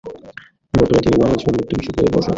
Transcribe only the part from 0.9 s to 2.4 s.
তিনি বাংলাদেশ উন্মুক্ত বিশ্ববিদ্যালয়ে পড়াশুনা করছেন।